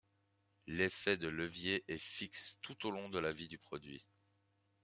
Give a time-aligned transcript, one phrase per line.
[0.65, 4.03] L’effet de levier est fixe tout au long de la vie du produit.